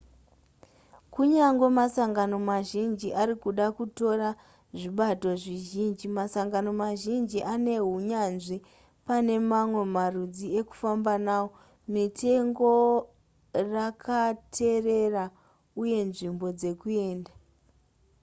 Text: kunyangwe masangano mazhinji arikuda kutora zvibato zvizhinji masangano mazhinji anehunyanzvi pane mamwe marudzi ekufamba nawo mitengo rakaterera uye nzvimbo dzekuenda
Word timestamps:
kunyangwe 1.13 1.67
masangano 1.79 2.37
mazhinji 2.51 3.07
arikuda 3.21 3.65
kutora 3.77 4.29
zvibato 4.79 5.29
zvizhinji 5.41 6.05
masangano 6.17 6.71
mazhinji 6.83 7.39
anehunyanzvi 7.53 8.57
pane 9.07 9.33
mamwe 9.51 9.81
marudzi 9.95 10.47
ekufamba 10.59 11.13
nawo 11.27 11.47
mitengo 11.93 12.71
rakaterera 13.73 15.23
uye 15.81 15.99
nzvimbo 16.09 16.47
dzekuenda 16.59 17.33